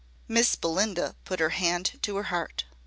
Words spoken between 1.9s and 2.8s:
to her heart.